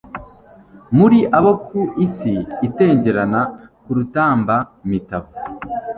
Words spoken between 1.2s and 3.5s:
abo ku isi itengerana,